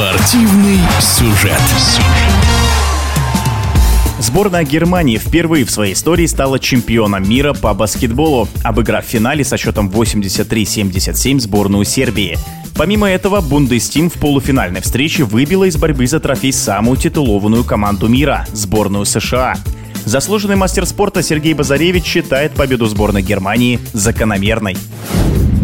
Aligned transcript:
Спортивный 0.00 0.78
сюжет. 0.98 1.60
Сборная 4.18 4.64
Германии 4.64 5.18
впервые 5.18 5.66
в 5.66 5.70
своей 5.70 5.92
истории 5.92 6.24
стала 6.24 6.58
чемпионом 6.58 7.28
мира 7.28 7.52
по 7.52 7.74
баскетболу, 7.74 8.48
обыграв 8.64 9.04
в 9.04 9.08
финале 9.10 9.44
со 9.44 9.58
счетом 9.58 9.90
83-77 9.90 11.40
сборную 11.40 11.84
Сербии. 11.84 12.38
Помимо 12.76 13.10
этого, 13.10 13.42
Бундестим 13.42 14.08
в 14.08 14.14
полуфинальной 14.14 14.80
встрече 14.80 15.24
выбила 15.24 15.64
из 15.64 15.76
борьбы 15.76 16.06
за 16.06 16.18
трофей 16.18 16.54
самую 16.54 16.96
титулованную 16.96 17.64
команду 17.64 18.08
мира– 18.08 18.46
сборную 18.54 19.04
США. 19.04 19.56
Заслуженный 20.06 20.56
мастер 20.56 20.86
спорта 20.86 21.22
Сергей 21.22 21.52
Базаревич 21.52 22.04
считает 22.04 22.52
победу 22.52 22.86
сборной 22.86 23.20
Германии 23.20 23.78
закономерной. 23.92 24.78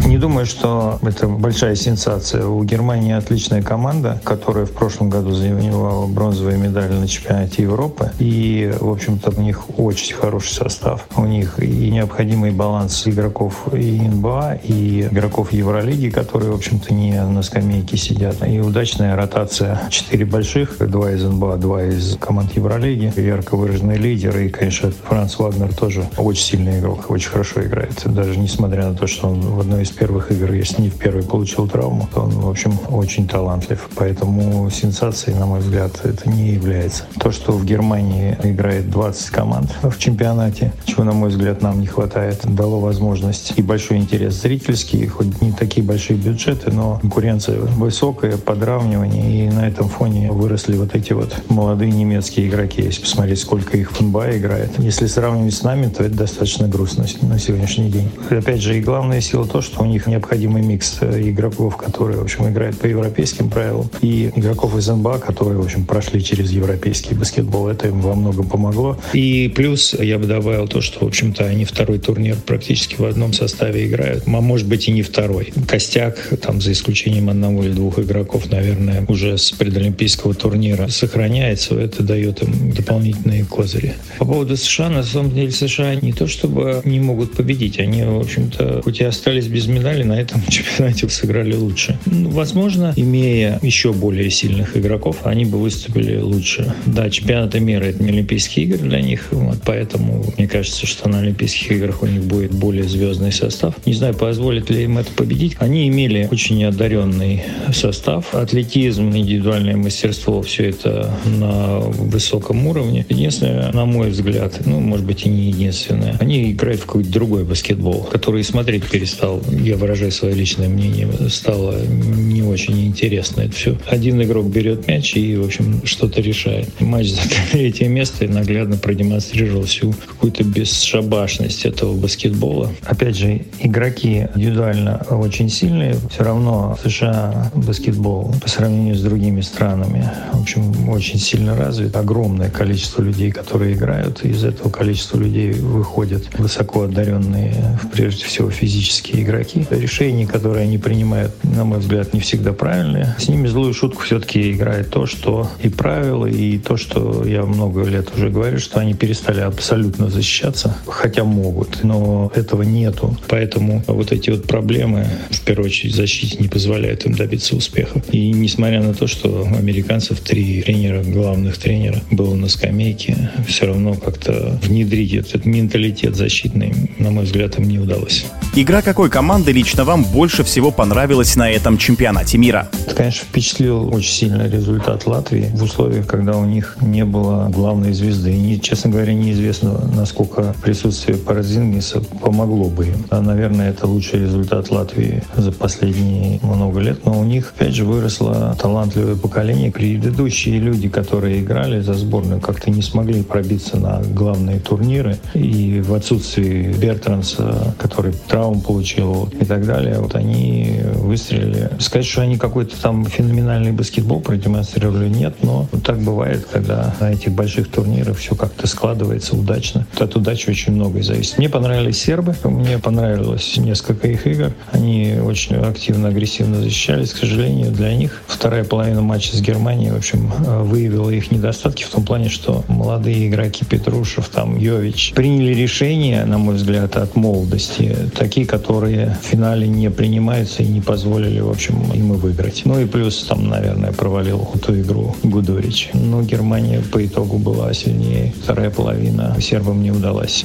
Не 0.05 0.19
думаю, 0.19 0.47
что 0.47 0.99
это 1.03 1.27
большая 1.27 1.75
сенсация. 1.75 2.47
У 2.47 2.63
Германии 2.65 3.13
отличная 3.13 3.63
команда, 3.63 4.21
которая 4.25 4.67
в 4.67 4.73
прошлом 4.73 5.11
году 5.11 5.33
завоевала 5.33 6.07
бронзовые 6.07 6.59
медали 6.59 6.93
на 6.93 7.09
чемпионате 7.09 7.63
Европы. 7.63 8.11
И, 8.19 8.73
в 8.81 8.91
общем-то, 8.91 9.33
у 9.37 9.41
них 9.41 9.79
очень 9.79 10.15
хороший 10.15 10.55
состав. 10.55 11.07
У 11.17 11.25
них 11.25 11.59
и 11.59 11.91
необходимый 11.91 12.51
баланс 12.51 13.07
игроков 13.07 13.67
и 13.73 14.01
НБА, 14.01 14.61
и 14.63 15.09
игроков 15.11 15.53
Евролиги, 15.53 16.11
которые, 16.11 16.53
в 16.53 16.55
общем-то, 16.55 16.95
не 16.95 17.21
на 17.23 17.43
скамейке 17.43 17.97
сидят. 17.97 18.47
И 18.47 18.61
удачная 18.61 19.17
ротация. 19.17 19.81
Четыре 19.91 20.25
больших, 20.25 20.77
два 20.79 21.13
из 21.13 21.25
НБА, 21.25 21.57
два 21.57 21.83
из 21.85 22.17
команд 22.19 22.55
Евролиги. 22.55 23.13
Ярко 23.17 23.57
выраженные 23.57 23.99
лидеры. 23.99 24.47
И, 24.47 24.49
конечно, 24.51 24.93
Франц 25.09 25.39
Вагнер 25.39 25.75
тоже 25.75 26.05
очень 26.17 26.45
сильный 26.45 26.79
игрок, 26.79 27.11
очень 27.11 27.31
хорошо 27.31 27.63
играет. 27.63 28.03
Даже 28.05 28.39
несмотря 28.39 28.89
на 28.89 28.95
то, 28.95 29.07
что 29.07 29.29
он 29.29 29.41
в 29.41 29.61
одной 29.61 29.83
из 29.83 29.91
первых 29.97 30.31
игр, 30.31 30.53
если 30.53 30.83
не 30.83 30.91
в 30.91 30.97
первой 30.97 31.23
получил 31.23 31.69
травму, 31.69 32.09
то 32.13 32.23
он, 32.23 32.31
в 32.31 32.49
общем, 32.49 32.79
очень 32.91 33.27
талантлив. 33.27 33.89
Поэтому 33.97 34.71
сенсацией, 34.71 35.37
на 35.39 35.47
мой 35.47 35.61
взгляд, 35.61 36.01
это 36.05 36.29
не 36.29 36.51
является. 36.51 37.05
То, 37.19 37.33
что 37.33 37.53
в 37.53 37.65
Германии 37.65 38.37
играет 38.43 38.91
20 38.91 39.31
команд 39.31 39.75
в 39.83 39.99
чемпионате, 39.99 40.73
чего, 40.85 41.05
на 41.05 41.13
мой 41.13 41.31
взгляд, 41.31 41.63
нам 41.63 41.81
не 41.81 41.87
хватает, 41.87 42.41
дало 42.45 42.81
возможность 42.81 43.55
и 43.57 43.63
большой 43.63 43.99
интерес 43.99 44.41
зрительский, 44.41 45.07
хоть 45.07 45.41
не 45.41 45.53
такие 45.53 45.85
большие 45.85 46.19
бюджеты, 46.19 46.71
но 46.71 46.99
конкуренция 47.01 47.61
высокая, 47.61 48.37
подравнивание, 48.37 49.47
и 49.47 49.51
на 49.51 49.67
этом 49.67 49.89
фоне 49.89 50.31
выросли 50.31 50.77
вот 50.77 50.95
эти 50.95 51.13
вот 51.13 51.35
молодые 51.49 51.91
немецкие 51.91 52.49
игроки. 52.49 52.83
Если 52.83 53.03
посмотреть, 53.03 53.41
сколько 53.41 53.77
их 53.77 53.93
в 53.93 54.01
НБА 54.01 54.37
играет. 54.37 54.79
Если 54.79 55.07
сравнивать 55.07 55.55
с 55.55 55.63
нами, 55.63 55.87
то 55.87 56.05
это 56.05 56.17
достаточно 56.17 56.69
грустно 56.69 57.07
на 57.23 57.39
сегодняшний 57.39 57.91
день. 57.91 58.11
Опять 58.31 58.61
же, 58.61 58.77
и 58.77 58.81
главная 58.81 59.21
сила 59.21 59.47
то, 59.47 59.61
что 59.61 59.76
у 59.79 59.85
них 59.85 60.07
необходимый 60.07 60.63
микс 60.63 60.99
э, 61.01 61.23
игроков, 61.29 61.77
которые, 61.77 62.19
в 62.19 62.23
общем, 62.23 62.49
играют 62.49 62.79
по 62.79 62.87
европейским 62.87 63.51
правилам, 63.51 63.91
и 64.01 64.31
игроков 64.35 64.77
из 64.77 64.89
НБА, 64.89 65.19
которые, 65.19 65.59
в 65.59 65.65
общем, 65.65 65.85
прошли 65.85 66.23
через 66.23 66.51
европейский 66.51 67.15
баскетбол. 67.15 67.69
Это 67.69 67.89
им 67.89 68.01
во 68.01 68.15
многом 68.15 68.49
помогло. 68.49 68.99
И 69.13 69.53
плюс 69.55 69.95
я 69.95 70.19
бы 70.19 70.27
добавил 70.27 70.69
то, 70.69 70.81
что, 70.81 71.05
в 71.05 71.09
общем-то, 71.09 71.45
они 71.45 71.65
второй 71.65 71.99
турнир 71.99 72.37
практически 72.45 72.97
в 72.97 73.05
одном 73.05 73.33
составе 73.33 73.87
играют. 73.87 74.25
А 74.27 74.41
может 74.41 74.67
быть 74.67 74.89
и 74.89 74.93
не 74.93 75.03
второй. 75.03 75.53
Костяк, 75.67 76.19
там, 76.41 76.61
за 76.61 76.73
исключением 76.73 77.31
одного 77.31 77.65
или 77.65 77.73
двух 77.73 77.99
игроков, 77.99 78.51
наверное, 78.51 79.05
уже 79.09 79.39
с 79.39 79.51
предолимпийского 79.53 80.35
турнира 80.35 80.89
сохраняется. 80.89 81.79
Это 81.79 82.03
дает 82.03 82.43
им 82.43 82.73
дополнительные 82.73 83.45
козыри. 83.45 83.95
По 84.19 84.25
поводу 84.25 84.57
США, 84.57 84.91
на 84.91 85.03
самом 85.03 85.33
деле, 85.33 85.51
США 85.51 85.95
не 85.95 86.13
то 86.13 86.27
чтобы 86.27 86.81
не 86.85 87.01
могут 87.01 87.33
победить. 87.33 87.79
Они, 87.79 88.03
в 88.03 88.21
общем-то, 88.21 88.83
хоть 88.83 89.01
и 89.01 89.05
остались 89.05 89.47
без 89.47 89.66
медали 89.69 90.03
на 90.03 90.15
этом 90.21 90.43
чемпионате 90.49 91.09
сыграли 91.09 91.55
лучше. 91.55 91.99
Ну, 92.07 92.31
возможно, 92.31 92.93
имея 92.97 93.59
еще 93.63 93.93
более 93.93 94.31
сильных 94.31 94.77
игроков, 94.77 95.19
они 95.25 95.45
бы 95.45 95.59
выступили 95.59 96.19
лучше. 96.19 96.75
Да, 96.87 97.11
чемпионаты 97.11 97.61
мира— 97.61 97.85
это 97.85 98.03
не 98.03 98.11
Олимпийские 98.11 98.67
игры 98.67 98.79
для 98.79 99.01
них, 99.01 99.29
вот 99.31 99.59
поэтому 99.65 100.25
мне 100.37 100.49
кажется, 100.49 100.87
что 100.87 101.09
на 101.09 101.21
Олимпийских 101.21 101.73
играх 101.73 102.03
у 102.03 102.07
них 102.07 102.25
будет 102.25 102.53
более 102.53 102.85
звездный 102.85 103.33
состав. 103.33 103.75
Не 103.87 103.95
знаю, 103.95 104.15
позволит 104.15 104.71
ли 104.71 104.85
им 104.85 104.99
это 104.99 105.11
победить. 105.13 105.57
Они 105.59 105.89
имели 105.89 106.29
очень 106.31 106.65
одаренный 106.65 107.43
состав, 107.73 108.35
атлетизм, 108.35 109.11
индивидуальное 109.11 109.77
мастерство, 109.77 110.43
все 110.43 110.71
это 110.71 111.11
на 111.25 111.79
высоком 111.79 112.67
уровне. 112.67 113.05
Единственное, 113.09 113.73
на 113.73 113.85
мой 113.85 114.11
взгляд, 114.11 114.61
ну, 114.65 114.81
может 114.81 115.07
быть, 115.07 115.27
и 115.27 115.29
не 115.29 115.49
единственное, 115.49 116.17
они 116.21 116.53
играют 116.53 116.81
в 116.81 116.87
какой-то 116.87 117.11
другой 117.11 117.45
баскетбол, 117.45 118.05
который 118.05 118.45
смотреть 118.45 118.85
перестал 118.89 119.41
я 119.59 119.77
выражаю 119.77 120.13
свое 120.13 120.35
личное 120.35 120.69
мнение, 120.69 121.09
стало 121.29 121.75
не 121.85 122.43
очень 122.43 122.87
интересно 122.87 123.43
это 123.43 123.55
все. 123.55 123.79
Один 123.87 124.23
игрок 124.23 124.47
берет 124.47 124.87
мяч 124.87 125.17
и, 125.17 125.37
в 125.37 125.45
общем, 125.45 125.83
что-то 125.85 126.21
решает. 126.21 126.69
Матч 126.81 127.09
за 127.09 127.23
третье 127.53 127.89
место 127.89 128.27
наглядно 128.29 128.77
продемонстрировал 128.77 129.65
всю 129.65 129.93
какую-то 129.93 130.45
бесшабашность 130.45 131.65
этого 131.65 131.95
баскетбола. 131.95 132.73
Опять 132.85 133.17
же, 133.17 133.43
игроки 133.61 134.29
индивидуально 134.35 135.05
очень 135.11 135.49
сильные. 135.49 135.97
Все 136.11 136.25
равно 136.25 136.79
США 136.83 137.51
баскетбол 137.55 138.35
по 138.41 138.49
сравнению 138.49 138.95
с 138.97 139.03
другими 139.03 139.41
странами, 139.41 140.11
в 140.33 140.43
общем, 140.43 140.89
очень 140.89 141.19
сильно 141.19 141.57
развит. 141.57 141.97
Огромное 141.97 142.51
количество 142.51 143.03
людей, 143.03 143.31
которые 143.31 143.75
играют. 143.75 144.25
Из 144.25 144.45
этого 144.45 144.71
количества 144.71 145.19
людей 145.19 145.53
выходят 145.53 146.25
высоко 146.39 146.83
одаренные, 146.83 147.79
прежде 147.93 148.25
всего, 148.25 148.51
физические 148.51 149.23
игроки 149.23 149.46
игроки. 149.47 149.67
Решения, 149.71 150.27
которые 150.27 150.65
они 150.65 150.79
принимают, 150.79 151.33
на 151.45 151.65
мой 151.65 151.79
взгляд, 151.79 152.13
не 152.13 152.21
всегда 152.21 152.53
правильные. 152.53 153.15
С 153.19 153.29
ними 153.29 153.47
злую 153.47 153.75
шутку 153.75 154.03
все-таки 154.03 154.53
играет 154.53 154.91
то, 154.91 155.07
что 155.07 155.51
и 155.63 155.69
правила, 155.69 156.27
и 156.27 156.59
то, 156.59 156.77
что 156.77 157.25
я 157.25 157.43
много 157.43 157.85
лет 157.85 158.11
уже 158.17 158.31
говорю, 158.31 158.59
что 158.59 158.81
они 158.81 158.95
перестали 158.95 159.41
абсолютно 159.41 160.09
защищаться, 160.09 160.77
хотя 160.87 161.25
могут, 161.25 161.83
но 161.85 162.31
этого 162.35 162.63
нету. 162.63 163.17
Поэтому 163.29 163.83
вот 163.87 164.13
эти 164.13 164.31
вот 164.31 164.47
проблемы, 164.47 165.07
в 165.31 165.41
первую 165.43 165.67
очередь, 165.67 165.95
защите 165.95 166.39
не 166.39 166.49
позволяют 166.49 167.07
им 167.07 167.15
добиться 167.15 167.57
успеха. 167.57 168.03
И 168.11 168.33
несмотря 168.33 168.83
на 168.83 168.95
то, 168.95 169.07
что 169.07 169.47
у 169.51 169.57
американцев 169.57 170.21
три 170.21 170.63
тренера, 170.63 171.03
главных 171.03 171.59
тренера, 171.59 172.01
было 172.11 172.35
на 172.35 172.49
скамейке, 172.49 173.31
все 173.47 173.67
равно 173.67 173.95
как-то 173.95 174.59
внедрить 174.63 175.15
этот 175.15 175.47
менталитет 175.47 176.17
защитный, 176.17 176.73
на 176.99 177.11
мой 177.11 177.25
взгляд, 177.25 177.59
им 177.59 177.69
не 177.69 177.79
удалось. 177.79 178.27
Игра 178.55 178.83
какой 178.83 179.11
команды 179.11 179.36
команды 179.37 179.53
лично 179.53 179.85
вам 179.85 180.03
больше 180.03 180.45
всего 180.45 180.71
понравилась 180.71 181.37
на 181.37 181.51
этом 181.51 181.77
чемпионате 181.77 182.39
мира? 182.39 182.71
Это, 182.87 182.95
конечно, 182.95 183.27
впечатлил 183.27 183.95
очень 183.95 184.15
сильно 184.15 184.49
результат 184.49 185.07
Латвии 185.07 185.51
в 185.53 185.63
условиях, 185.63 186.07
когда 186.07 186.39
у 186.39 186.47
них 186.47 186.79
не 186.81 187.05
было 187.05 187.51
главной 187.51 187.93
звезды. 187.93 188.35
И, 188.35 188.59
честно 188.59 188.89
говоря, 188.89 189.13
неизвестно, 189.13 189.79
насколько 189.95 190.55
присутствие 190.63 191.19
Паразингиса 191.19 192.01
помогло 192.01 192.71
бы 192.71 192.87
им. 192.87 193.05
А, 193.11 193.21
наверное, 193.21 193.69
это 193.69 193.87
лучший 193.87 194.21
результат 194.21 194.71
Латвии 194.71 195.23
за 195.37 195.53
последние 195.53 196.41
много 196.43 196.81
лет. 196.81 197.05
Но 197.05 197.21
у 197.21 197.25
них, 197.25 197.53
опять 197.55 197.75
же, 197.75 197.85
выросло 197.85 198.57
талантливое 198.59 199.17
поколение. 199.17 199.71
Предыдущие 199.71 200.59
люди, 200.61 200.89
которые 200.89 201.43
играли 201.43 201.81
за 201.81 201.93
сборную, 201.93 202.41
как-то 202.41 202.71
не 202.71 202.81
смогли 202.81 203.23
пробиться 203.23 203.77
на 203.77 204.01
главные 204.01 204.61
турниры. 204.61 205.19
И 205.35 205.83
в 205.87 205.93
отсутствии 205.93 206.73
Бертранса, 206.73 207.75
который 207.79 208.15
травму 208.29 208.63
получил, 208.63 209.26
и 209.41 209.45
так 209.45 209.67
далее, 209.67 209.99
вот 210.01 210.15
они 210.15 210.81
выстрелили. 210.95 211.71
Сказать, 211.79 212.07
что 212.07 212.23
они 212.23 212.37
какой-то 212.37 212.81
там 212.81 213.05
феноменальный 213.07 213.73
баскетбол 213.73 214.21
продемонстрировали, 214.21 215.09
нет, 215.09 215.37
но 215.43 215.69
так 215.85 215.99
бывает, 215.99 216.47
когда 216.51 216.95
на 217.01 217.13
этих 217.13 217.33
больших 217.33 217.69
турнирах 217.69 218.17
все 218.17 218.35
как-то 218.35 218.67
складывается 218.67 219.37
удачно. 219.37 219.87
Вот 219.93 220.03
от 220.03 220.17
удачи 220.17 220.51
очень 220.51 220.73
многое 220.73 221.03
зависит. 221.03 221.39
Мне 221.39 221.49
понравились 221.49 222.01
сербы, 222.01 222.35
мне 222.45 222.79
понравилось 222.79 223.57
несколько 223.57 224.09
их 224.09 224.27
игр. 224.27 224.53
Они 224.73 225.17
очень 225.23 225.57
активно, 225.57 226.09
агрессивно 226.09 226.61
защищались. 226.61 227.13
К 227.13 227.19
сожалению, 227.19 227.71
для 227.71 227.95
них 227.95 228.23
вторая 228.27 228.65
половина 228.65 229.01
матча 229.03 229.37
с 229.37 229.41
Германией, 229.41 229.91
в 229.91 229.97
общем, 229.97 230.33
выявила 230.65 231.11
их 231.11 231.31
недостатки 231.31 231.85
в 231.85 231.91
том 231.91 232.05
плане, 232.05 232.29
что 232.29 232.65
молодые 232.69 233.29
игроки 233.29 233.65
Петрушев, 233.65 234.29
там, 234.29 234.59
Йович 234.59 235.13
приняли 235.15 235.55
решения, 235.55 236.25
на 236.25 236.39
мой 236.39 236.57
взгляд, 236.57 236.97
от 236.97 237.17
молодости, 237.17 237.97
такие, 238.17 238.47
которые 238.47 239.16
в 239.21 239.25
финале 239.25 239.67
не 239.69 239.91
принимаются 239.91 240.63
и 240.63 240.67
не 240.67 240.81
позволили, 240.81 241.41
в 241.41 241.51
общем, 241.51 241.93
им 241.93 242.15
и 242.15 242.17
выиграть. 242.17 242.63
Ну 242.65 242.79
и 242.81 242.87
плюс 242.87 243.25
там, 243.25 243.49
наверное, 243.49 243.93
провалил 243.93 244.51
эту 244.55 244.81
игру 244.81 245.15
Гудович. 245.23 245.91
Но 245.95 246.23
Германия 246.23 246.83
по 246.93 247.05
итогу 247.05 247.39
была 247.39 247.73
сильнее. 247.75 248.33
Вторая 248.43 248.71
половина 248.71 249.37
сербам 249.41 249.83
не 249.83 249.91
удалась. 249.91 250.45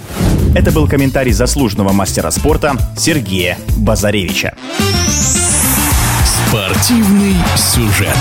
Это 0.56 0.72
был 0.72 0.88
комментарий 0.88 1.34
заслуженного 1.34 1.92
мастера 1.92 2.32
спорта 2.32 2.76
Сергея 2.98 3.58
Базаревича. 3.78 4.54
Спортивный 6.26 7.36
сюжет. 7.56 8.18